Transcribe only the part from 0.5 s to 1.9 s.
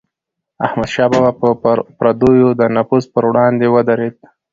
احمدشاه بابا به د